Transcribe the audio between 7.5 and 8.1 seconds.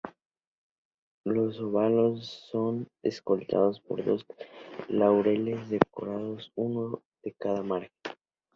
margen.